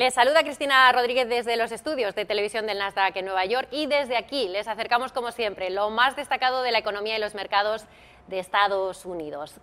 Les 0.00 0.14
saluda 0.14 0.42
Cristina 0.42 0.90
Rodríguez 0.92 1.28
desde 1.28 1.58
los 1.58 1.72
estudios 1.72 2.14
de 2.14 2.24
televisión 2.24 2.66
del 2.66 2.78
Nasdaq 2.78 3.14
en 3.16 3.26
Nueva 3.26 3.44
York 3.44 3.68
y 3.70 3.84
desde 3.84 4.16
aquí 4.16 4.48
les 4.48 4.66
acercamos 4.66 5.12
como 5.12 5.30
siempre 5.30 5.68
lo 5.68 5.90
más 5.90 6.16
destacado 6.16 6.62
de 6.62 6.72
la 6.72 6.78
economía 6.78 7.18
y 7.18 7.20
los 7.20 7.34
mercados 7.34 7.84
de 8.26 8.38
Estados 8.38 9.04
Unidos. 9.04 9.60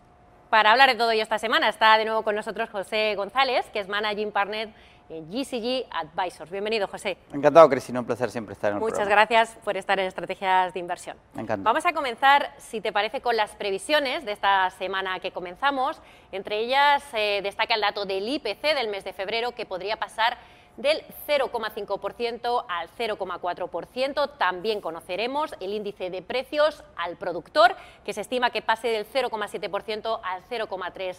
Para 0.50 0.72
hablar 0.72 0.90
de 0.90 0.96
todo 0.96 1.12
ello 1.12 1.24
esta 1.24 1.40
semana 1.40 1.68
está 1.68 1.98
de 1.98 2.06
nuevo 2.06 2.24
con 2.24 2.34
nosotros 2.34 2.70
José 2.70 3.16
González, 3.16 3.66
que 3.74 3.80
es 3.80 3.90
Managing 3.90 4.32
Partner 4.32 4.70
en 5.10 5.30
GCG 5.30 5.86
Advisors. 5.92 6.50
Bienvenido, 6.50 6.88
José. 6.88 7.18
Encantado, 7.34 7.70
Cristina, 7.70 8.00
un 8.00 8.06
placer 8.06 8.32
siempre 8.32 8.54
estar 8.54 8.72
en 8.72 8.78
el 8.78 8.82
Muchas 8.82 9.10
gracias 9.10 9.58
por 9.66 9.76
estar 9.76 10.00
en 10.00 10.06
Estrategias 10.06 10.73
de 10.73 10.80
Inversión. 10.80 11.18
Encantado. 11.34 11.64
Vamos 11.64 11.86
a 11.86 11.92
comenzar, 11.92 12.54
si 12.58 12.80
te 12.80 12.94
parece, 12.94 13.20
con 13.20 13.36
las 13.36 13.56
previsiones 13.56 14.23
de 14.23 14.32
esta 14.32 14.70
semana 14.72 15.20
que 15.20 15.32
comenzamos. 15.32 16.02
Entre 16.32 16.59
ellas 16.59 17.04
eh, 17.14 17.42
destaca 17.44 17.76
el 17.76 17.82
dato 17.82 18.06
del 18.06 18.28
IPC 18.28 18.73
del 18.73 18.88
mes 18.88 19.04
de 19.04 19.12
febrero, 19.12 19.52
que 19.52 19.66
podría 19.66 19.98
pasar 19.98 20.38
del 20.78 21.03
0,5% 21.28 22.66
al 22.67 22.89
0,4%. 22.97 24.38
También 24.38 24.81
conoceremos 24.81 25.53
el 25.59 25.73
índice 25.73 26.09
de 26.09 26.22
precios 26.22 26.83
al 26.95 27.17
productor, 27.17 27.75
que 28.06 28.14
se 28.14 28.22
estima 28.22 28.52
que 28.52 28.61
pase 28.61 28.88
del 28.88 29.05
0,7% 29.05 30.20
al 30.23 30.44
0,3%. 30.50 31.17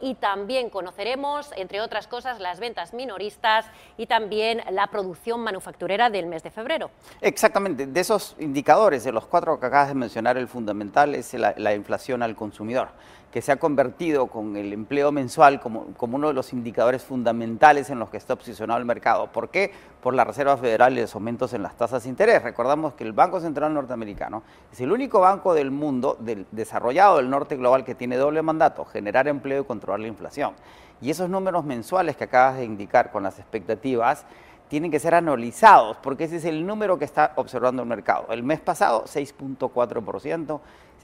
Y 0.00 0.14
también 0.14 0.70
conoceremos, 0.70 1.52
entre 1.56 1.80
otras 1.80 2.06
cosas, 2.06 2.40
las 2.40 2.60
ventas 2.60 2.92
minoristas 2.92 3.66
y 3.96 4.06
también 4.06 4.62
la 4.70 4.88
producción 4.88 5.40
manufacturera 5.40 6.10
del 6.10 6.26
mes 6.26 6.42
de 6.42 6.50
febrero. 6.50 6.90
Exactamente, 7.20 7.86
de 7.86 8.00
esos 8.00 8.36
indicadores, 8.38 9.04
de 9.04 9.12
los 9.12 9.26
cuatro 9.26 9.58
que 9.60 9.66
acabas 9.66 9.88
de 9.88 9.94
mencionar, 9.94 10.36
el 10.36 10.48
fundamental 10.48 11.14
es 11.14 11.32
la, 11.34 11.54
la 11.56 11.74
inflación 11.74 12.22
al 12.22 12.34
consumidor 12.34 12.88
que 13.32 13.42
se 13.42 13.52
ha 13.52 13.56
convertido 13.56 14.28
con 14.28 14.56
el 14.56 14.72
empleo 14.72 15.12
mensual 15.12 15.60
como, 15.60 15.86
como, 15.94 16.16
uno 16.16 16.28
de 16.28 16.34
los 16.34 16.52
indicadores 16.52 17.02
fundamentales 17.04 17.90
en 17.90 17.98
los 17.98 18.08
que 18.08 18.16
está 18.16 18.36
posicionado 18.36 18.78
el 18.78 18.86
mercado. 18.86 19.30
¿Por 19.30 19.50
qué? 19.50 19.70
Por 20.02 20.14
la 20.14 20.24
Reserva 20.24 20.56
Federal 20.56 20.96
y 20.96 21.02
los 21.02 21.14
aumentos 21.14 21.52
en 21.52 21.62
las 21.62 21.76
tasas 21.76 22.04
de 22.04 22.08
interés. 22.08 22.42
Recordamos 22.42 22.94
que 22.94 23.04
el 23.04 23.12
Banco 23.12 23.40
Central 23.40 23.74
Norteamericano 23.74 24.42
es 24.72 24.80
el 24.80 24.90
único 24.92 25.20
banco 25.20 25.52
del 25.52 25.70
mundo 25.70 26.16
del, 26.20 26.46
desarrollado 26.52 27.18
del 27.18 27.28
norte 27.28 27.56
global 27.56 27.84
que 27.84 27.94
tiene 27.94 28.16
doble 28.16 28.40
mandato, 28.40 28.86
generar 29.18 29.28
empleo 29.28 29.62
y 29.62 29.64
controlar 29.64 30.00
la 30.00 30.08
inflación. 30.08 30.54
Y 31.00 31.10
esos 31.10 31.28
números 31.28 31.64
mensuales 31.64 32.16
que 32.16 32.24
acabas 32.24 32.58
de 32.58 32.64
indicar 32.64 33.10
con 33.10 33.22
las 33.22 33.38
expectativas, 33.38 34.24
tienen 34.68 34.90
que 34.90 34.98
ser 34.98 35.14
analizados, 35.14 35.96
porque 36.02 36.24
ese 36.24 36.36
es 36.36 36.44
el 36.44 36.66
número 36.66 36.98
que 36.98 37.04
está 37.04 37.32
observando 37.36 37.82
el 37.82 37.88
mercado. 37.88 38.26
El 38.30 38.42
mes 38.42 38.60
pasado, 38.60 39.04
6.4%, 39.04 40.60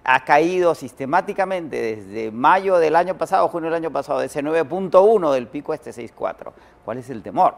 ha 0.06 0.24
caído 0.24 0.74
sistemáticamente 0.74 1.80
desde 1.80 2.30
mayo 2.30 2.76
del 2.76 2.94
año 2.94 3.16
pasado, 3.16 3.48
junio 3.48 3.70
del 3.70 3.76
año 3.82 3.90
pasado, 3.90 4.20
de 4.20 4.26
ese 4.26 4.42
9.1 4.42 5.32
del 5.32 5.46
pico 5.46 5.72
a 5.72 5.76
este 5.76 5.92
6.4. 5.92 6.52
¿Cuál 6.84 6.98
es 6.98 7.08
el 7.08 7.22
temor? 7.22 7.54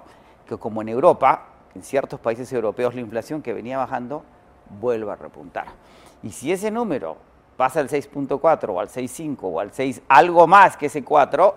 Que 0.47 0.57
como 0.57 0.81
en 0.83 0.91
Europa, 0.91 1.47
en 1.75 1.83
ciertos 1.83 2.21
países 2.21 2.53
europeos, 2.53 2.95
la 2.95 3.01
inflación 3.01 3.43
que 3.43 3.53
venía 3.53 3.79
bajando 3.79 4.23
vuelva 4.81 5.15
a 5.15 5.17
repuntar. 5.17 5.67
Y 6.23 6.31
si 6.31 6.53
ese 6.53 6.71
número 6.71 7.17
pasa 7.57 7.81
al 7.81 7.89
6.4 7.89 8.69
o 8.69 8.81
al 8.81 8.89
6.5 8.89 9.39
o 9.43 9.61
al 9.61 9.73
6, 9.73 10.03
algo 10.09 10.47
más 10.47 10.77
que 10.77 10.87
ese 10.87 11.05
4, 11.05 11.55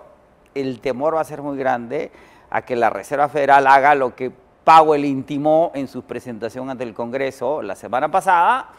el 0.56 0.80
temor 0.80 1.16
va 1.16 1.22
a 1.22 1.26
ser 1.26 1.42
muy 1.42 1.58
grande 1.58 2.12
a 2.50 2.64
que 2.64 2.76
la 2.76 2.90
Reserva 2.90 3.30
Federal 3.30 3.68
haga 3.68 3.96
lo 3.96 4.16
que 4.16 4.32
Powell 4.64 5.06
intimó 5.06 5.72
en 5.74 5.88
su 5.88 6.04
presentación 6.04 6.70
ante 6.70 6.84
el 6.84 6.94
Congreso 6.94 7.62
la 7.62 7.76
semana 7.76 8.10
pasada, 8.10 8.70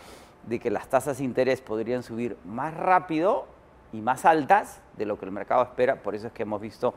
de 0.47 0.59
que 0.59 0.71
las 0.71 0.89
tasas 0.89 1.19
de 1.19 1.25
interés 1.25 1.61
podrían 1.61 2.03
subir 2.03 2.37
más 2.45 2.75
rápido 2.75 3.47
y 3.93 4.01
más 4.01 4.25
altas 4.25 4.81
de 4.97 5.05
lo 5.05 5.19
que 5.19 5.27
el 5.27 5.33
mercado 5.33 5.63
espera, 5.63 5.97
por 5.97 6.15
eso 6.15 6.29
es 6.29 6.33
que 6.33 6.45
hemos 6.45 6.61
visto 6.61 6.95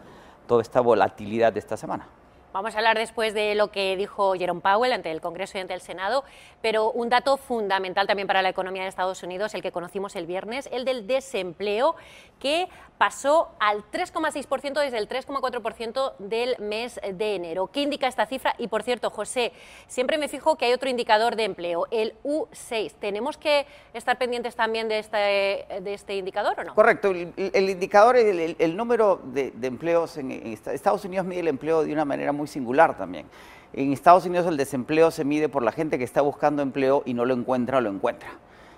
toda 0.47 0.61
esta 0.61 0.81
volatilidad 0.81 1.51
de 1.51 1.59
esta 1.59 1.77
semana. 1.77 2.07
Vamos 2.53 2.75
a 2.75 2.77
hablar 2.77 2.99
después 2.99 3.33
de 3.33 3.55
lo 3.55 3.71
que 3.71 3.97
dijo 3.97 4.33
Jerome 4.35 4.61
Powell 4.61 4.93
ante 4.93 5.09
el 5.09 5.21
Congreso 5.21 5.57
y 5.57 5.61
ante 5.61 5.73
el 5.73 5.81
Senado, 5.81 6.23
pero 6.61 6.91
un 6.91 7.09
dato 7.09 7.37
fundamental 7.37 8.05
también 8.05 8.27
para 8.27 8.43
la 8.43 8.49
economía 8.49 8.83
de 8.83 8.89
Estados 8.89 9.23
Unidos, 9.23 9.55
el 9.55 9.63
que 9.63 9.71
conocimos 9.71 10.15
el 10.15 10.27
viernes, 10.27 10.69
el 10.71 10.85
del 10.85 11.07
desempleo, 11.07 11.95
que 12.39 12.67
pasó 12.99 13.49
al 13.59 13.83
3,6% 13.91 14.79
desde 14.79 14.99
el 14.99 15.09
3,4% 15.09 16.13
del 16.19 16.55
mes 16.59 17.01
de 17.11 17.35
enero. 17.35 17.71
¿Qué 17.73 17.81
indica 17.81 18.07
esta 18.07 18.27
cifra? 18.27 18.53
Y 18.59 18.67
por 18.67 18.83
cierto, 18.83 19.09
José, 19.09 19.51
siempre 19.87 20.19
me 20.19 20.27
fijo 20.27 20.55
que 20.55 20.65
hay 20.65 20.73
otro 20.73 20.89
indicador 20.89 21.35
de 21.35 21.45
empleo, 21.45 21.87
el 21.89 22.13
U6. 22.23 22.93
¿Tenemos 22.99 23.37
que 23.37 23.65
estar 23.95 24.19
pendientes 24.19 24.55
también 24.55 24.87
de 24.89 24.99
este, 24.99 25.17
de 25.81 25.93
este 25.93 26.17
indicador 26.17 26.59
o 26.59 26.63
no? 26.63 26.75
Correcto, 26.75 27.09
el, 27.09 27.69
indicador, 27.69 28.15
el, 28.15 28.55
el, 28.59 28.77
número 28.77 29.19
de, 29.23 29.49
de 29.51 29.67
empleos 29.67 30.17
en, 30.17 30.31
en 30.31 30.53
Estados 30.53 31.03
Unidos 31.03 31.25
mide 31.25 31.39
el 31.39 31.47
empleo 31.47 31.83
de 31.83 31.91
una 31.91 32.05
manera 32.05 32.31
muy 32.31 32.42
singular 32.47 32.97
también. 32.97 33.25
En 33.73 33.91
Estados 33.91 34.25
Unidos 34.25 34.45
el 34.47 34.57
desempleo 34.57 35.09
se 35.11 35.25
mide 35.25 35.49
por 35.49 35.63
la 35.63 35.71
gente 35.71 35.97
que 35.97 36.03
está 36.03 36.21
buscando 36.21 36.61
empleo 36.61 37.01
y 37.05 37.13
no 37.13 37.25
lo 37.25 37.33
encuentra 37.33 37.79
o 37.79 37.81
lo 37.81 37.89
encuentra. 37.89 38.29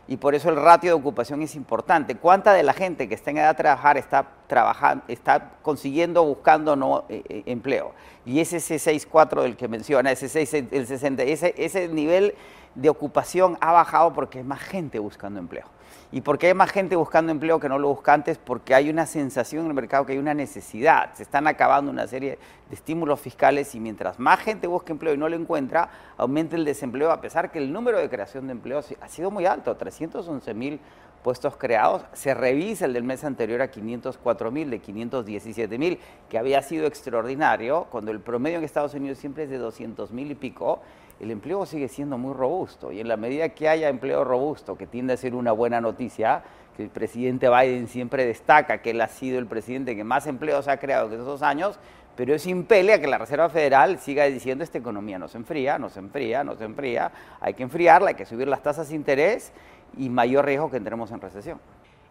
Y 0.07 0.17
por 0.17 0.35
eso 0.35 0.49
el 0.49 0.55
ratio 0.55 0.91
de 0.91 0.93
ocupación 0.93 1.41
es 1.41 1.55
importante. 1.55 2.15
¿Cuánta 2.15 2.53
de 2.53 2.61
la 2.61 2.73
gente 2.73 3.09
que 3.09 3.15
está 3.15 3.31
en 3.31 3.39
edad 3.39 3.49
de 3.49 3.55
trabajar 3.55 3.97
está, 3.97 4.27
trabajando, 4.47 5.03
está 5.07 5.53
consiguiendo, 5.63 6.23
buscando 6.23 6.75
no, 6.75 7.05
eh, 7.09 7.43
empleo? 7.47 7.93
Y 8.23 8.39
es 8.39 8.53
ese 8.53 8.75
6,4 8.75 9.41
del 9.41 9.57
que 9.57 9.67
menciona, 9.67 10.11
ese 10.11 10.29
6, 10.29 10.53
el 10.71 10.85
60, 10.85 11.23
ese, 11.23 11.55
ese 11.57 11.87
nivel 11.87 12.35
de 12.75 12.89
ocupación 12.89 13.57
ha 13.61 13.71
bajado 13.71 14.13
porque 14.13 14.39
hay 14.39 14.43
más 14.43 14.61
gente 14.61 14.99
buscando 14.99 15.39
empleo. 15.39 15.65
¿Y 16.11 16.21
por 16.21 16.37
qué 16.37 16.47
hay 16.47 16.53
más 16.53 16.71
gente 16.71 16.95
buscando 16.95 17.31
empleo 17.31 17.59
que 17.59 17.67
no 17.67 17.77
lo 17.77 17.89
busca 17.89 18.13
antes? 18.13 18.37
Porque 18.37 18.73
hay 18.73 18.89
una 18.89 19.05
sensación 19.05 19.63
en 19.63 19.69
el 19.69 19.73
mercado 19.73 20.05
que 20.05 20.13
hay 20.13 20.17
una 20.17 20.33
necesidad. 20.33 21.13
Se 21.13 21.23
están 21.23 21.47
acabando 21.47 21.91
una 21.91 22.07
serie 22.07 22.39
de 22.69 22.75
estímulos 22.75 23.19
fiscales 23.19 23.75
y 23.75 23.79
mientras 23.79 24.19
más 24.19 24.39
gente 24.39 24.67
busca 24.67 24.93
empleo 24.93 25.13
y 25.13 25.17
no 25.17 25.27
lo 25.27 25.35
encuentra, 25.35 25.89
aumenta 26.17 26.55
el 26.55 26.63
desempleo, 26.63 27.11
a 27.11 27.19
pesar 27.19 27.51
que 27.51 27.59
el 27.59 27.73
número 27.73 27.97
de 27.97 28.09
creación 28.09 28.47
de 28.47 28.53
empleo 28.53 28.79
ha 29.01 29.07
sido 29.07 29.31
muy 29.31 29.45
alto, 29.45 29.75
311 29.75 30.53
mil 30.53 30.79
puestos 31.25 31.57
creados. 31.57 32.03
Se 32.13 32.35
revisa 32.35 32.85
el 32.85 32.93
del 32.93 33.03
mes 33.03 33.23
anterior 33.23 33.63
a 33.63 33.71
504 33.71 34.51
mil, 34.51 34.69
de 34.69 34.77
517 34.77 35.79
mil, 35.79 35.97
que 36.29 36.37
había 36.37 36.61
sido 36.61 36.85
extraordinario, 36.85 37.87
cuando 37.89 38.11
el 38.11 38.19
promedio 38.19 38.59
en 38.59 38.63
Estados 38.63 38.93
Unidos 38.93 39.17
siempre 39.17 39.45
es 39.45 39.49
de 39.49 39.57
200 39.57 40.11
mil 40.11 40.29
y 40.29 40.35
pico 40.35 40.81
el 41.19 41.31
empleo 41.31 41.65
sigue 41.65 41.87
siendo 41.87 42.17
muy 42.17 42.33
robusto 42.33 42.91
y 42.91 42.99
en 42.99 43.07
la 43.07 43.17
medida 43.17 43.49
que 43.49 43.69
haya 43.69 43.87
empleo 43.87 44.23
robusto, 44.23 44.77
que 44.77 44.85
tiende 44.85 45.13
a 45.13 45.17
ser 45.17 45.33
una 45.33 45.53
buena 45.53 45.79
noticia, 45.79 46.43
que 46.75 46.83
el 46.83 46.89
presidente 46.89 47.49
Biden 47.49 47.87
siempre 47.87 48.25
destaca 48.25 48.81
que 48.81 48.91
él 48.91 48.99
ha 48.99 49.07
sido 49.07 49.39
el 49.39 49.47
presidente 49.47 49.95
que 49.95 50.03
más 50.03 50.27
empleos 50.27 50.67
ha 50.67 50.77
creado 50.77 51.07
en 51.07 51.21
esos 51.21 51.41
años, 51.41 51.79
pero 52.17 52.33
eso 52.33 52.49
impele 52.49 52.93
a 52.93 52.99
que 52.99 53.07
la 53.07 53.17
Reserva 53.17 53.49
Federal 53.49 53.97
siga 53.99 54.25
diciendo 54.25 54.63
esta 54.63 54.77
economía 54.77 55.17
no 55.17 55.27
se 55.27 55.37
enfría, 55.37 55.79
no 55.79 55.89
se 55.89 55.99
enfría, 55.99 56.43
no 56.43 56.55
se 56.55 56.65
enfría, 56.65 57.11
hay 57.39 57.53
que 57.53 57.63
enfriarla, 57.63 58.09
hay 58.09 58.15
que 58.15 58.25
subir 58.25 58.47
las 58.47 58.61
tasas 58.61 58.89
de 58.89 58.95
interés 58.95 59.53
y 59.97 60.09
mayor 60.09 60.45
riesgo 60.45 60.69
que 60.69 60.77
entremos 60.77 61.11
en 61.11 61.21
recesión. 61.21 61.59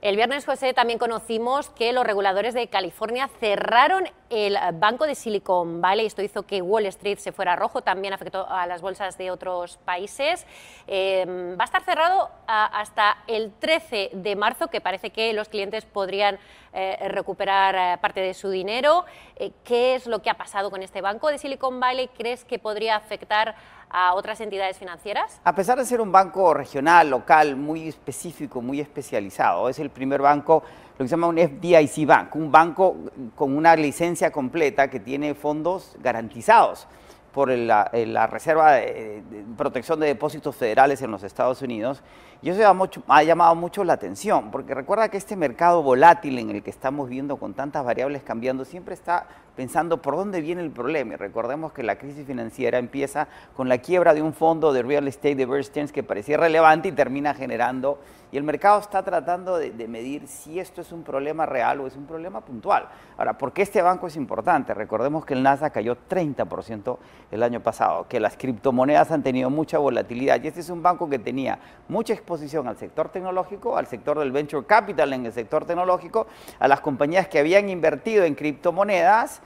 El 0.05 0.17
viernes, 0.17 0.45
José, 0.45 0.75
también 0.75 0.99
conocimos 0.99 1.71
que 1.71 1.95
los 1.95 2.05
reguladores 2.05 2.53
de 2.53 2.67
California 2.69 3.31
cerraron 3.41 4.05
el 4.29 4.59
banco 4.75 5.07
de 5.07 5.15
Silicon 5.15 5.81
Valley. 5.81 6.05
Esto 6.05 6.21
hizo 6.21 6.43
que 6.43 6.61
Wall 6.61 6.85
Street 6.85 7.17
se 7.17 7.33
fuera 7.33 7.57
rojo, 7.57 7.81
también 7.81 8.13
afectó 8.13 8.47
a 8.47 8.67
las 8.67 8.83
bolsas 8.83 9.17
de 9.17 9.31
otros 9.31 9.79
países. 9.79 10.47
Eh, 10.87 11.25
va 11.59 11.63
a 11.63 11.65
estar 11.65 11.83
cerrado 11.85 12.29
a, 12.47 12.67
hasta 12.81 13.17
el 13.27 13.53
13 13.53 14.11
de 14.13 14.37
marzo, 14.37 14.69
que 14.69 14.83
parece 14.83 15.09
que 15.09 15.33
los 15.33 15.49
clientes 15.49 15.87
podrían 15.87 16.39
eh, 16.77 16.99
recuperar 17.09 17.77
eh, 17.77 17.99
parte 18.01 18.21
de 18.21 18.35
su 18.35 18.51
dinero. 18.51 19.05
Eh, 19.37 19.53
¿Qué 19.63 19.95
es 19.95 20.09
lo 20.09 20.23
que 20.23 20.29
ha 20.29 20.35
pasado 20.35 20.73
con 20.73 20.83
este 20.83 21.03
banco 21.03 21.29
de 21.29 21.39
Silicon 21.39 21.79
Valley? 21.79 22.09
¿Crees 22.09 22.45
que 22.45 22.59
podría 22.59 22.97
afectar 22.97 23.55
a 23.95 24.13
otras 24.15 24.41
entidades 24.41 24.77
financieras? 24.77 25.41
A 25.45 25.55
pesar 25.55 25.79
de 25.79 25.85
ser 25.85 26.01
un 26.01 26.11
banco 26.11 26.53
regional, 26.53 27.09
local, 27.09 27.55
muy 27.55 27.87
específico, 27.87 28.61
muy 28.61 28.81
especializado, 28.81 29.69
es 29.69 29.79
el 29.79 29.89
primer 29.89 30.21
banco, 30.21 30.65
lo 30.99 31.05
que 31.05 31.09
se 31.09 31.13
llama 31.13 31.29
un 31.29 31.39
FDIC 31.39 32.05
Bank, 32.05 32.35
un 32.35 32.51
banco 32.51 32.97
con 33.37 33.57
una 33.57 33.77
licencia 33.77 34.33
completa 34.33 34.91
que 34.91 34.99
tiene 34.99 35.35
fondos 35.35 35.97
garantizados 36.01 36.89
por 37.35 37.51
la, 37.51 37.91
la, 37.93 38.27
Reserva 38.29 38.75
de, 38.75 39.23
de, 39.29 39.45
Protección 39.57 39.99
de 39.99 40.07
Depósitos 40.07 40.55
Federales 40.55 41.03
en 41.03 41.11
los 41.11 41.25
Estados 41.25 41.61
Unidos. 41.63 42.01
Y 42.45 42.51
eso 42.51 42.61
ha, 43.09 43.23
llamado 43.23 43.55
mucho 43.55 43.85
la 43.85 43.95
atención, 43.95 44.51
porque 44.51 44.75
recuerda 44.75 45.09
que 45.09 45.17
este 45.17 45.35
mercado 45.35 45.83
volátil 45.83 46.39
en 46.39 46.51
el 46.51 46.63
que 46.63 46.69
estamos 46.69 47.09
viendo 47.09 47.39
con 47.39 47.55
tantas 47.55 47.85
variables 47.85 48.23
cambiando 48.23 48.65
siempre 48.65 48.95
está 48.95 49.27
pensando 49.57 50.03
por 50.03 50.15
dónde 50.15 50.43
viene 50.43 50.61
el 50.61 50.71
problema. 50.71 51.15
Y 51.15 51.17
recordemos 51.17 51.73
que 51.73 51.83
la 51.83 51.97
crisis 51.97 52.27
financiera 52.27 52.79
empieza 52.79 53.29
con 53.57 53.69
la 53.69 53.79
quiebra 53.79 54.13
de 54.13 54.21
un 54.21 54.35
fondo 54.35 54.73
de 54.73 54.83
real 54.83 55.09
estate 55.09 55.37
de 55.37 55.47
Bear 55.47 55.65
que 55.91 56.03
parecía 56.03 56.37
relevante 56.37 56.89
y 56.89 56.93
termina 56.93 57.33
generando 57.33 57.99
y 58.35 58.37
el 58.37 58.43
mercado 58.43 58.81
está 58.81 59.01
tratando 59.05 59.59
de, 59.59 59.71
medir 59.87 60.27
si 60.27 60.59
esto 60.59 60.81
es 60.81 60.91
un 60.91 61.05
problema 61.05 61.47
real 61.47 61.79
o 61.81 61.87
es 61.87 61.95
un 61.95 62.05
problema 62.05 62.41
puntual. 62.41 62.89
Ahora, 63.17 63.39
¿por 63.39 63.53
qué 63.53 63.63
este 63.63 63.81
banco 63.81 64.09
es 64.09 64.17
importante? 64.17 64.75
Recordemos 64.75 65.25
que 65.25 65.35
el 65.35 65.43
Nasdaq 65.45 65.75
cayó 65.75 65.97
30% 66.09 66.99
el 67.31 67.43
año 67.45 67.61
pasado, 67.61 68.09
que 68.09 68.19
las 68.19 68.37
criptomonedas 68.37 69.13
han 69.13 69.23
tenido 69.23 69.51
mucha 69.51 69.79
volatilidad 69.79 70.43
y 70.43 70.49
este 70.49 70.59
es 70.59 70.69
un 70.69 70.83
banco 70.83 71.09
que 71.09 71.21
tenía 71.21 71.61
mucha 71.87 72.13
exposición 72.13 72.67
al 72.67 72.77
sector 72.77 73.09
tecnológico, 73.09 73.77
al 73.77 73.87
sector 73.87 74.19
del 74.19 74.33
venture 74.33 74.67
capital 74.67 75.13
en 75.13 75.27
el 75.27 75.33
sector 75.33 75.65
tecnológico, 75.65 76.27
a 76.59 76.67
las 76.67 76.81
compañías 76.81 77.29
que 77.29 77.39
habían 77.39 77.69
invertido 77.69 78.25
en 78.25 78.35
criptomonedas 78.35 79.43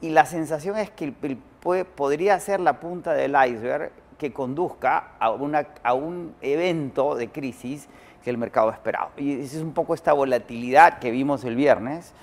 y 0.00 0.10
la 0.10 0.24
sensación 0.24 0.78
es 0.78 0.88
que 0.88 1.12
podría 1.96 2.38
ser 2.38 2.60
la 2.60 2.78
punta 2.78 3.12
del 3.12 3.32
iceberg 3.32 3.90
que 4.18 4.32
conduzca 4.32 5.12
a, 5.18 5.30
un 5.94 6.34
evento 6.40 7.14
de 7.14 7.28
crisis 7.28 7.88
que 8.22 8.30
el 8.30 8.38
mercado 8.38 8.70
esperaba. 8.70 9.10
Y 9.16 9.40
esa 9.40 9.56
es 9.56 9.62
un 9.62 9.72
poco 9.72 9.94
esta 9.94 10.12
volatilidad 10.12 10.98
que 10.98 11.10
vimos 11.10 11.44
el 11.44 11.56
viernes, 11.56 12.14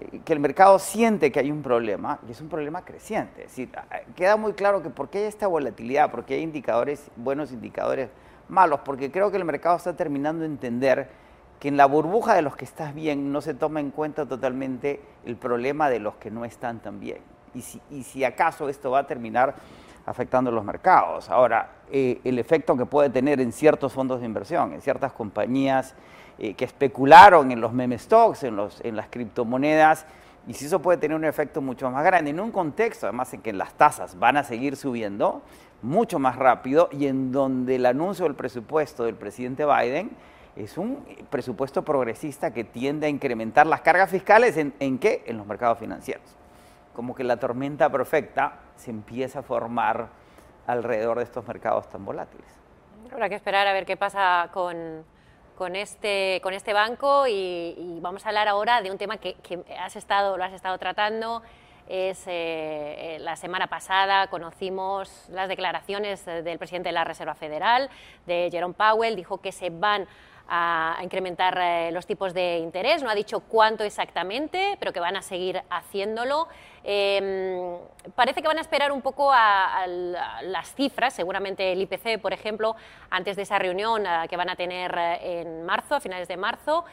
eh, 0.00 0.20
que 0.24 0.32
el 0.32 0.40
mercado 0.40 0.78
siente 0.78 1.32
que 1.32 1.40
hay 1.40 1.50
un 1.50 1.62
problema 1.62 2.20
y 2.28 2.32
es 2.32 2.40
un 2.40 2.48
problema 2.48 2.84
creciente. 2.84 3.44
Es 3.44 3.68
queda 4.14 4.36
muy 4.36 4.52
claro 4.52 4.82
que 4.82 4.90
por 4.90 5.08
qué 5.08 5.18
hay 5.18 5.24
esta 5.24 5.46
volatilidad, 5.46 6.10
porque 6.10 6.34
hay 6.34 6.42
indicadores, 6.42 7.10
buenos 7.16 7.52
indicadores 7.52 8.10
malos, 8.48 8.80
porque 8.84 9.10
creo 9.10 9.30
que 9.30 9.36
el 9.36 9.44
mercado 9.44 9.76
está 9.76 9.96
terminando 9.96 10.40
de 10.40 10.46
entender 10.46 11.08
que 11.58 11.68
en 11.68 11.76
la 11.76 11.86
burbuja 11.86 12.34
de 12.34 12.42
los 12.42 12.56
que 12.56 12.64
estás 12.64 12.94
bien 12.94 13.32
no 13.32 13.40
se 13.40 13.54
toma 13.54 13.80
en 13.80 13.90
cuenta 13.90 14.26
totalmente 14.26 15.00
el 15.24 15.36
problema 15.36 15.90
de 15.90 16.00
los 16.00 16.14
que 16.16 16.30
no 16.30 16.44
están 16.44 16.80
tan 16.80 17.00
bien. 17.00 17.18
Y 17.54 17.62
y 17.90 18.04
si 18.04 18.24
acaso 18.24 18.68
esto 18.68 18.92
va 18.92 19.00
a 19.00 19.06
terminar 19.06 19.56
afectando 20.10 20.50
los 20.50 20.64
mercados. 20.64 21.30
Ahora, 21.30 21.70
eh, 21.90 22.20
el 22.24 22.38
efecto 22.38 22.76
que 22.76 22.86
puede 22.86 23.10
tener 23.10 23.40
en 23.40 23.52
ciertos 23.52 23.92
fondos 23.92 24.20
de 24.20 24.26
inversión, 24.26 24.72
en 24.72 24.80
ciertas 24.80 25.12
compañías 25.12 25.94
eh, 26.38 26.54
que 26.54 26.64
especularon 26.64 27.50
en 27.50 27.60
los 27.60 27.72
meme 27.72 27.98
stocks, 27.98 28.42
en, 28.42 28.56
los, 28.56 28.80
en 28.84 28.96
las 28.96 29.06
criptomonedas, 29.08 30.06
y 30.46 30.54
si 30.54 30.66
eso 30.66 30.80
puede 30.80 30.98
tener 30.98 31.16
un 31.16 31.24
efecto 31.24 31.60
mucho 31.60 31.90
más 31.90 32.04
grande, 32.04 32.30
en 32.30 32.40
un 32.40 32.50
contexto 32.50 33.06
además 33.06 33.32
en 33.34 33.42
que 33.42 33.52
las 33.52 33.74
tasas 33.74 34.18
van 34.18 34.36
a 34.36 34.44
seguir 34.44 34.76
subiendo 34.76 35.42
mucho 35.82 36.18
más 36.18 36.36
rápido 36.36 36.88
y 36.92 37.06
en 37.06 37.30
donde 37.30 37.76
el 37.76 37.86
anuncio 37.86 38.24
del 38.24 38.34
presupuesto 38.34 39.04
del 39.04 39.14
presidente 39.14 39.64
Biden 39.64 40.10
es 40.56 40.76
un 40.76 41.04
presupuesto 41.30 41.82
progresista 41.82 42.52
que 42.52 42.64
tiende 42.64 43.06
a 43.06 43.10
incrementar 43.10 43.66
las 43.66 43.82
cargas 43.82 44.10
fiscales 44.10 44.56
en, 44.56 44.74
en 44.80 44.98
qué? 44.98 45.22
En 45.26 45.36
los 45.36 45.46
mercados 45.46 45.78
financieros 45.78 46.39
como 46.94 47.14
que 47.14 47.24
la 47.24 47.38
tormenta 47.38 47.90
perfecta 47.90 48.58
se 48.76 48.90
empieza 48.90 49.40
a 49.40 49.42
formar 49.42 50.08
alrededor 50.66 51.18
de 51.18 51.24
estos 51.24 51.46
mercados 51.46 51.88
tan 51.88 52.04
volátiles. 52.04 52.46
Habrá 53.12 53.28
que 53.28 53.34
esperar 53.34 53.66
a 53.66 53.72
ver 53.72 53.86
qué 53.86 53.96
pasa 53.96 54.50
con, 54.52 55.04
con, 55.56 55.76
este, 55.76 56.40
con 56.42 56.54
este 56.54 56.72
banco 56.72 57.26
y, 57.26 57.98
vamos 58.00 58.24
a 58.24 58.28
hablar 58.28 58.48
ahora 58.48 58.82
de 58.82 58.90
un 58.90 58.98
tema 58.98 59.18
que, 59.18 59.36
has 59.78 59.96
estado, 59.96 60.36
lo 60.36 60.44
has 60.44 60.52
estado 60.52 60.78
tratando. 60.78 61.42
Es 61.88 62.22
eh, 62.26 63.18
la 63.20 63.34
semana 63.34 63.66
pasada 63.66 64.28
conocimos 64.28 65.28
las 65.28 65.48
declaraciones 65.48 66.24
del 66.24 66.56
presidente 66.58 66.90
de 66.90 66.92
la 66.92 67.04
Reserva 67.04 67.34
Federal, 67.34 67.90
de 68.26 68.48
Jerome 68.50 68.74
Powell, 68.74 69.16
dijo 69.16 69.38
que 69.38 69.50
se 69.50 69.70
van 69.70 70.06
a, 70.50 70.98
incrementar 71.02 71.56
eh, 71.58 71.90
los 71.92 72.06
tipos 72.06 72.34
de 72.34 72.58
interés. 72.58 73.02
No 73.02 73.08
ha 73.08 73.14
dicho 73.14 73.40
cuánto 73.40 73.84
exactamente, 73.84 74.76
pero 74.80 74.92
que 74.92 74.98
van 74.98 75.16
a 75.16 75.22
seguir 75.22 75.62
haciéndolo. 75.70 76.48
Em, 76.82 77.76
parece 78.16 78.42
que 78.42 78.48
van 78.48 78.58
a 78.58 78.60
esperar 78.60 78.90
un 78.90 79.00
poco 79.00 79.30
a, 79.32 79.86
las 79.86 80.74
cifras, 80.74 81.14
seguramente 81.14 81.72
el 81.72 81.80
IPC, 81.82 82.20
por 82.20 82.32
ejemplo, 82.32 82.74
antes 83.10 83.36
de 83.36 83.42
esa 83.42 83.58
reunión 83.58 84.04
eh, 84.04 84.26
que 84.28 84.36
van 84.36 84.50
a 84.50 84.56
tener 84.56 84.92
eh, 84.98 85.40
en 85.40 85.64
marzo, 85.64 85.94
a 85.94 86.00
finales 86.00 86.26
de 86.26 86.36
marzo. 86.36 86.84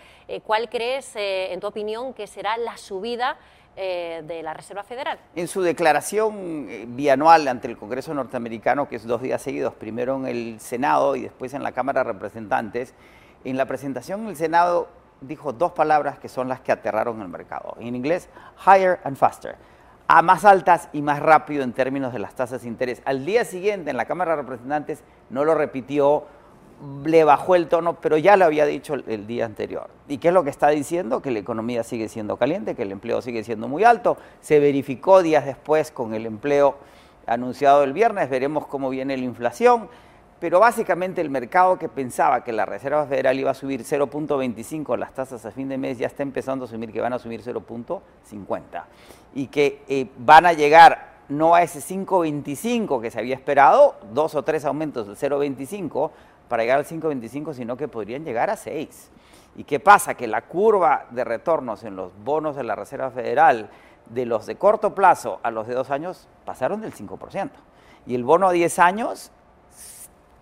¿Cuál 0.43 0.69
crees, 0.69 1.13
en 1.15 1.57
tu 1.61 1.67
opinión, 1.67 2.13
que 2.13 2.27
será 2.27 2.57
la 2.57 2.77
subida? 2.77 3.37
de 3.77 4.41
la 4.41 4.55
Reserva 4.55 4.81
Federal. 4.81 5.19
En 5.35 5.47
su 5.47 5.61
declaración 5.61 6.95
bianual 6.95 7.47
ante 7.47 7.67
el 7.67 7.77
Congreso 7.77 8.11
norteamericano, 8.11 8.89
que 8.89 8.95
es 8.95 9.05
dos 9.05 9.21
días 9.21 9.39
seguidos, 9.39 9.75
primero 9.75 10.15
en 10.15 10.25
el 10.25 10.59
Senado 10.59 11.15
y 11.15 11.21
después 11.21 11.53
en 11.53 11.61
la 11.61 11.73
Cámara 11.73 12.03
de 12.03 12.11
Representantes, 12.11 12.95
en 13.43 13.57
la 13.57 13.65
presentación 13.65 14.21
en 14.21 14.27
el 14.27 14.35
Senado 14.35 14.87
dijo 15.21 15.53
dos 15.53 15.71
palabras 15.71 16.19
que 16.19 16.29
son 16.29 16.47
las 16.47 16.61
que 16.61 16.71
aterraron 16.71 17.21
el 17.21 17.27
mercado. 17.27 17.75
En 17.79 17.95
inglés, 17.95 18.29
higher 18.65 18.99
and 19.03 19.17
faster. 19.17 19.55
A 20.07 20.21
más 20.21 20.45
altas 20.45 20.89
y 20.93 21.01
más 21.01 21.19
rápido 21.19 21.63
en 21.63 21.73
términos 21.73 22.13
de 22.13 22.19
las 22.19 22.35
tasas 22.35 22.61
de 22.61 22.67
interés. 22.67 23.01
Al 23.05 23.25
día 23.25 23.43
siguiente, 23.43 23.89
en 23.89 23.97
la 23.97 24.05
Cámara 24.05 24.35
de 24.35 24.41
Representantes, 24.43 25.03
no 25.29 25.43
lo 25.43 25.53
repitió, 25.53 26.23
le 27.03 27.23
bajó 27.23 27.55
el 27.55 27.67
tono, 27.67 27.99
pero 27.99 28.17
ya 28.17 28.37
lo 28.37 28.45
había 28.45 28.65
dicho 28.65 28.93
el, 28.93 29.27
día 29.27 29.45
anterior. 29.45 29.89
¿Y 30.07 30.19
qué 30.19 30.29
es 30.29 30.33
lo 30.33 30.43
que 30.43 30.49
está 30.49 30.69
diciendo? 30.69 31.21
Que 31.21 31.31
la 31.31 31.39
economía 31.39 31.83
sigue 31.83 32.07
siendo 32.07 32.37
caliente, 32.37 32.75
que 32.75 32.83
el 32.83 32.91
empleo 32.91 33.21
sigue 33.21 33.43
siendo 33.43 33.67
muy 33.67 33.83
alto. 33.83 34.17
Se 34.39 34.59
verificó 34.59 35.21
días 35.21 35.45
después 35.45 35.91
con 35.91 36.13
el 36.13 36.25
empleo 36.25 36.77
anunciado 37.25 37.83
el 37.83 37.91
viernes, 37.91 38.29
veremos 38.29 38.67
cómo 38.67 38.89
viene 38.89 39.17
la 39.17 39.25
inflación 39.25 39.89
pero 40.39 40.59
básicamente 40.59 41.21
el 41.21 41.29
mercado 41.29 41.79
que 41.79 41.89
pensaba 41.89 42.43
que 42.43 42.51
la 42.51 42.65
Reserva 42.65 43.05
Federal 43.05 43.39
iba 43.39 43.51
a 43.51 43.55
subir 43.55 43.83
0.25 43.83 44.97
las 44.97 45.13
tasas 45.13 45.45
a 45.45 45.51
fin 45.51 45.69
de 45.69 45.77
mes 45.77 45.97
ya 45.97 46.07
está 46.07 46.23
empezando 46.23 46.65
a 46.65 46.67
asumir 46.67 46.91
que 46.91 47.01
van 47.01 47.13
a 47.13 47.19
subir 47.19 47.41
0.50 47.41 48.83
y 49.33 49.47
que 49.47 49.83
eh, 49.87 50.07
van 50.17 50.45
a 50.45 50.53
llegar 50.53 51.17
no 51.29 51.55
a 51.55 51.63
ese 51.63 51.79
5.25 51.79 53.01
que 53.01 53.11
se 53.11 53.19
había 53.19 53.35
esperado, 53.35 53.95
dos 54.13 54.35
o 54.35 54.43
tres 54.43 54.65
aumentos 54.65 55.07
del 55.07 55.17
0.25 55.17 56.11
para 56.47 56.63
llegar 56.63 56.79
al 56.79 56.85
5.25, 56.85 57.53
sino 57.53 57.75
que 57.75 57.87
podrían 57.87 58.23
llegar 58.23 58.49
a 58.49 58.55
6. 58.55 59.11
¿Y 59.57 59.63
qué 59.63 59.79
pasa? 59.79 60.13
Que 60.13 60.27
la 60.27 60.43
curva 60.43 61.07
de 61.09 61.23
retornos 61.23 61.83
en 61.83 61.95
los 61.95 62.11
bonos 62.23 62.55
de 62.55 62.63
la 62.63 62.75
Reserva 62.75 63.11
Federal 63.11 63.69
de 64.05 64.25
los 64.25 64.45
de 64.45 64.55
corto 64.55 64.95
plazo 64.95 65.39
a 65.43 65.51
los 65.51 65.67
de 65.67 65.73
dos 65.73 65.89
años 65.89 66.27
pasaron 66.45 66.79
del 66.81 66.93
5%. 66.93 67.49
Y 68.05 68.15
el 68.15 68.23
bono 68.23 68.47
a 68.47 68.51
10 68.53 68.79
años 68.79 69.31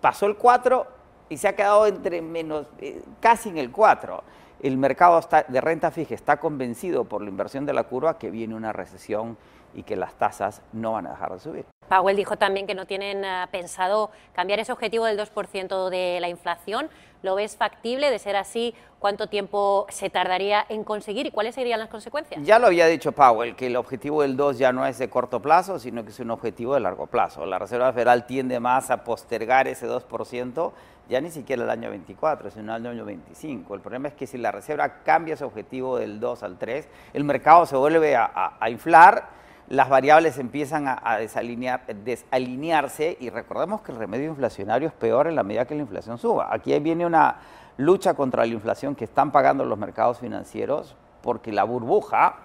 pasó 0.00 0.26
el 0.26 0.36
4 0.36 0.86
y 1.28 1.36
se 1.36 1.48
ha 1.48 1.56
quedado 1.56 1.86
entre 1.86 2.22
menos, 2.22 2.66
eh, 2.78 3.02
casi 3.20 3.48
en 3.48 3.58
el 3.58 3.70
4. 3.70 4.22
El 4.60 4.76
mercado 4.78 5.20
de 5.48 5.60
renta 5.60 5.90
fija 5.90 6.14
está 6.14 6.38
convencido 6.38 7.04
por 7.04 7.22
la 7.22 7.28
inversión 7.28 7.66
de 7.66 7.72
la 7.72 7.84
curva 7.84 8.18
que 8.18 8.30
viene 8.30 8.54
una 8.54 8.72
recesión 8.72 9.36
y 9.76 9.82
que 9.82 9.94
las 9.94 10.14
tasas 10.14 10.62
no 10.72 10.92
van 10.92 11.06
a 11.06 11.10
dejar 11.10 11.32
de 11.32 11.38
subir. 11.38 11.66
Powell 11.88 12.16
dijo 12.16 12.36
también 12.36 12.66
que 12.66 12.74
no 12.74 12.86
tienen 12.86 13.24
eh, 13.24 13.46
pensado 13.52 14.10
cambiar 14.34 14.58
ese 14.58 14.72
objetivo 14.72 15.04
del 15.04 15.18
2% 15.18 15.88
de 15.90 16.18
la 16.20 16.28
inflación. 16.28 16.88
¿Lo 17.22 17.34
ves 17.34 17.56
factible 17.56 18.10
de 18.10 18.18
ser 18.18 18.36
así? 18.36 18.74
¿Cuánto 18.98 19.28
tiempo 19.28 19.86
se 19.90 20.10
tardaría 20.10 20.64
en 20.68 20.82
conseguir 20.82 21.26
y 21.26 21.30
cuáles 21.30 21.54
serían 21.54 21.78
las 21.78 21.88
consecuencias? 21.88 22.42
Ya 22.42 22.58
lo 22.58 22.66
había 22.66 22.86
dicho 22.86 23.12
Powell, 23.12 23.54
que 23.54 23.66
el 23.66 23.76
objetivo 23.76 24.22
del 24.22 24.36
2 24.36 24.58
ya 24.58 24.72
no 24.72 24.86
es 24.86 24.98
de 24.98 25.08
corto 25.08 25.40
plazo, 25.40 25.78
sino 25.78 26.04
que 26.04 26.10
es 26.10 26.20
un 26.20 26.30
objetivo 26.30 26.74
de 26.74 26.80
largo 26.80 27.06
plazo. 27.06 27.46
La 27.46 27.58
Reserva 27.58 27.92
Federal 27.92 28.26
tiende 28.26 28.58
más 28.58 28.90
a 28.90 29.04
postergar 29.04 29.68
ese 29.68 29.88
2%, 29.88 30.72
ya 31.08 31.20
ni 31.20 31.30
siquiera 31.30 31.62
el 31.64 31.70
año 31.70 31.90
24, 31.90 32.50
sino 32.50 32.74
el 32.74 32.86
año 32.86 33.04
25. 33.04 33.74
El 33.74 33.80
problema 33.80 34.08
es 34.08 34.14
que 34.14 34.26
si 34.26 34.38
la 34.38 34.50
Reserva 34.50 35.02
cambia 35.04 35.34
ese 35.34 35.44
objetivo 35.44 35.98
del 35.98 36.18
2 36.18 36.42
al 36.42 36.58
3, 36.58 36.88
el 37.12 37.24
mercado 37.24 37.66
se 37.66 37.76
vuelve 37.76 38.16
a 38.16 38.68
inflar 38.68 39.36
las 39.68 39.88
variables 39.88 40.38
empiezan 40.38 40.86
a, 40.86 41.18
desalinearse 41.18 43.16
y 43.20 43.30
recordemos 43.30 43.80
que 43.82 43.92
el 43.92 43.98
remedio 43.98 44.28
inflacionario 44.28 44.88
es 44.88 44.94
peor 44.94 45.26
en 45.26 45.34
la 45.34 45.42
medida 45.42 45.64
que 45.64 45.74
la 45.74 45.82
inflación 45.82 46.18
suba. 46.18 46.48
Aquí 46.52 46.78
viene 46.78 47.04
una 47.04 47.38
lucha 47.76 48.14
contra 48.14 48.46
la 48.46 48.52
inflación 48.52 48.94
que 48.94 49.04
están 49.04 49.32
pagando 49.32 49.64
los 49.64 49.78
mercados 49.78 50.18
financieros 50.18 50.96
porque 51.20 51.50
la 51.50 51.64
burbuja 51.64 52.36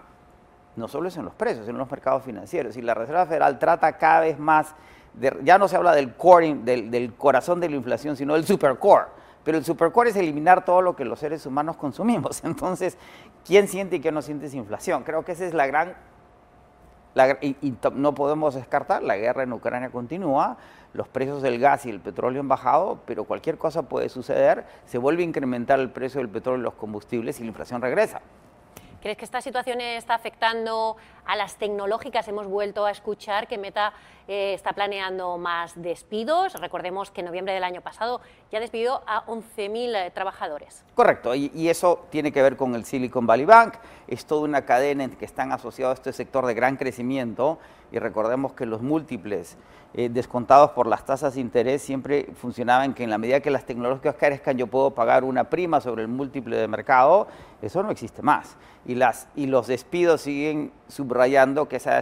no 0.76 0.88
solo 0.88 1.10
es 1.10 1.18
en 1.18 1.26
los 1.26 1.36
precios, 1.36 1.66
sino 1.66 1.76
en 1.76 1.80
los 1.80 1.92
mercados 1.92 2.24
financieros. 2.24 2.76
Y 2.78 2.82
la 2.82 2.96
Reserva 2.96 3.26
Federal 3.26 3.60
trata 3.60 3.98
cada 3.98 4.22
vez 4.22 4.40
más, 4.40 4.74
ya 5.44 5.58
no 5.58 5.68
se 5.68 5.76
habla 5.76 5.94
del, 5.94 6.16
core, 6.16 6.56
del, 6.64 6.90
del 6.90 7.14
corazón 7.14 7.60
de 7.60 7.70
la 7.70 7.76
inflación, 7.76 8.16
sino 8.16 8.34
del 8.34 8.46
supercore. 8.46 9.08
Pero 9.44 9.58
el 9.58 9.66
supercore 9.66 10.12
es 10.12 10.16
eliminar 10.16 10.66
todo 10.66 10.82
lo 10.82 10.96
que 10.96 11.06
los 11.06 11.20
seres 11.20 11.46
humanos 11.46 11.76
consumimos. 11.76 12.42
Entonces, 12.44 12.98
¿quién 13.46 13.68
siente 13.68 13.98
y 13.98 14.02
quién 14.02 14.14
no 14.14 14.22
siente 14.22 14.48
esa 14.48 14.58
inflación? 14.58 15.04
Creo 15.04 15.24
que 15.24 15.34
esa 15.34 15.46
es 15.46 15.54
la 15.54 15.68
gran 15.68 15.96
y, 17.42 17.74
no 17.94 18.16
podemos 18.16 18.56
descartar, 18.56 19.04
la 19.04 19.18
guerra 19.18 19.44
en 19.44 19.54
Ucrania 19.54 19.90
continúa, 19.90 20.58
los 20.94 21.08
precios 21.08 21.42
del 21.42 21.60
gas 21.60 21.86
y 21.86 21.90
el 21.90 22.00
petróleo 22.00 22.42
han 22.42 22.48
bajado, 22.48 23.00
pero 23.06 23.24
cualquier 23.24 23.58
cosa 23.58 23.84
puede 23.84 24.10
suceder, 24.10 24.66
se 24.86 24.98
vuelve 24.98 25.24
a 25.24 25.26
incrementar 25.26 25.80
el 25.80 25.90
precio 25.90 26.20
del 26.20 26.30
petróleo 26.30 26.60
y 26.62 26.64
los 26.64 26.74
combustibles 26.74 27.40
y 27.40 27.44
la 27.44 27.50
inflación 27.50 27.82
regresa. 27.82 28.22
¿Crees 29.02 29.18
que 29.18 29.26
esta 29.26 29.42
situación 29.42 29.82
está 29.82 30.14
afectando 30.14 30.96
a 31.32 31.36
las 31.38 31.56
tecnológicas. 31.56 32.28
Hemos 32.28 32.46
vuelto 32.46 32.86
a 32.86 32.92
escuchar 32.92 33.48
que 33.48 33.58
Meta 33.58 33.94
eh, 34.28 34.54
está 34.54 34.74
planeando 34.74 35.38
más 35.38 35.82
despidos. 35.82 36.54
Recordemos 36.60 37.10
que 37.10 37.22
en 37.22 37.28
noviembre 37.28 37.54
del 37.54 37.64
año 37.64 37.80
pasado 37.80 38.20
ya 38.52 38.60
despidió 38.60 39.02
a 39.08 39.26
11.000 39.28 39.96
eh, 39.96 40.12
trabajadores. 40.12 40.84
Correcto, 40.94 41.34
y, 41.34 41.70
eso 41.70 42.06
tiene 42.10 42.34
que 42.34 42.42
ver 42.42 42.58
con 42.58 42.76
el 42.76 42.84
Silicon 42.84 43.26
Valley 43.26 43.46
Bank. 43.46 43.76
Es 44.10 44.26
toda 44.26 44.42
una 44.42 44.66
cadena 44.66 45.06
en 45.06 45.12
que 45.12 45.24
están 45.24 45.54
asociados 45.54 45.92
a 45.92 45.96
este 45.96 46.12
sector 46.12 46.46
de 46.46 46.54
gran 46.54 46.76
crecimiento 46.76 47.60
y 47.94 48.00
recordemos 48.00 48.52
que 48.52 48.66
los 48.66 48.82
múltiples 48.82 49.58
eh, 49.94 50.08
descontados 50.10 50.72
por 50.72 50.88
las 50.88 51.06
tasas 51.06 51.36
de 51.36 51.42
interés 51.42 51.82
siempre 51.82 52.28
funcionaban 52.36 52.94
que 52.94 53.04
en 53.04 53.10
la 53.10 53.18
medida 53.18 53.42
que 53.42 53.52
las 53.52 53.66
tecnológicas 53.66 54.16
crezcan 54.16 54.58
yo 54.58 54.68
puedo 54.68 54.92
pagar 54.92 55.26
una 55.26 55.50
prima 55.50 55.82
sobre 55.82 56.02
el 56.04 56.08
múltiple 56.08 56.56
de 56.56 56.68
mercado, 56.68 57.28
eso 57.62 57.84
no 57.84 57.92
existe 57.92 58.22
más. 58.22 58.56
Y, 58.86 58.96
las, 58.96 59.28
y 59.36 59.46
los 59.46 59.68
despidos 59.68 60.22
siguen 60.22 60.72
subrayando 60.88 61.21
que 61.68 61.76
esa 61.76 62.02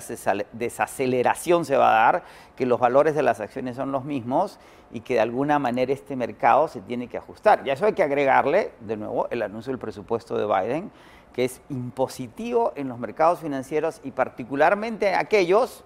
desaceleración 0.51 1.65
se 1.65 1.77
va 1.77 1.89
a 1.89 2.11
dar, 2.11 2.23
que 2.55 2.65
los 2.65 2.79
valores 2.79 3.15
de 3.15 3.23
las 3.23 3.39
acciones 3.39 3.75
son 3.75 3.91
los 3.91 4.05
mismos 4.05 4.59
y 4.91 5.01
que 5.01 5.15
de 5.15 5.19
alguna 5.19 5.59
manera 5.59 5.93
este 5.93 6.15
mercado 6.15 6.67
se 6.67 6.81
tiene 6.81 7.07
que 7.07 7.17
ajustar. 7.17 7.61
Y 7.65 7.69
a 7.69 7.73
eso 7.73 7.85
hay 7.85 7.93
que 7.93 8.03
agregarle, 8.03 8.71
de 8.79 8.97
nuevo, 8.97 9.27
el 9.29 9.41
anuncio 9.41 9.71
del 9.71 9.79
presupuesto 9.79 10.37
de 10.37 10.45
Biden, 10.45 10.91
que 11.33 11.45
es 11.45 11.61
impositivo 11.69 12.73
en 12.75 12.87
los 12.87 12.97
mercados 12.97 13.39
financieros 13.39 14.01
y 14.03 14.11
particularmente 14.11 15.13
aquellos 15.13 15.83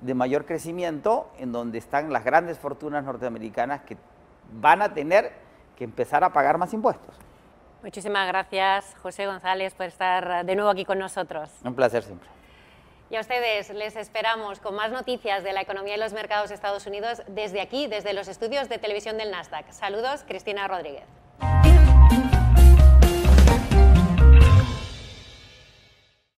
de 0.00 0.14
mayor 0.14 0.46
crecimiento, 0.46 1.28
en 1.38 1.52
donde 1.52 1.78
están 1.78 2.12
las 2.12 2.24
grandes 2.24 2.58
fortunas 2.58 3.04
norteamericanas 3.04 3.82
que 3.82 3.96
van 4.52 4.82
a 4.82 4.94
tener 4.94 5.32
que 5.76 5.84
empezar 5.84 6.22
a 6.22 6.32
pagar 6.32 6.58
más 6.58 6.72
impuestos. 6.72 7.16
Muchísimas 7.82 8.26
gracias, 8.28 8.96
José 9.02 9.26
González, 9.26 9.74
por 9.74 9.86
estar 9.86 10.44
de 10.44 10.54
nuevo 10.54 10.70
aquí 10.70 10.84
con 10.84 10.98
nosotros. 10.98 11.50
Un 11.64 11.74
placer 11.74 12.02
siempre. 12.02 12.37
Y 13.10 13.16
a 13.16 13.20
ustedes 13.20 13.70
les 13.70 13.96
esperamos 13.96 14.60
con 14.60 14.74
más 14.74 14.90
noticias 14.90 15.42
de 15.42 15.52
la 15.52 15.62
economía 15.62 15.96
y 15.96 15.98
los 15.98 16.12
mercados 16.12 16.50
de 16.50 16.54
Estados 16.54 16.86
Unidos 16.86 17.22
desde 17.26 17.62
aquí, 17.62 17.86
desde 17.86 18.12
los 18.12 18.28
estudios 18.28 18.68
de 18.68 18.78
televisión 18.78 19.16
del 19.16 19.30
Nasdaq. 19.30 19.70
Saludos, 19.72 20.24
Cristina 20.26 20.68
Rodríguez. 20.68 21.17